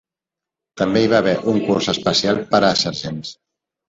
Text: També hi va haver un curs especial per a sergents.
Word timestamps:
També 0.81 1.03
hi 1.03 1.11
va 1.11 1.19
haver 1.23 1.33
un 1.51 1.59
curs 1.67 1.89
especial 1.93 2.39
per 2.55 2.63
a 2.71 2.73
sergents. 2.81 3.35